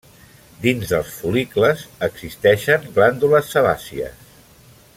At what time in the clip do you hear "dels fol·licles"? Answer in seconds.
0.93-1.83